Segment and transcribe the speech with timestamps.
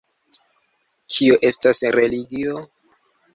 [1.15, 2.65] Kio estas religio?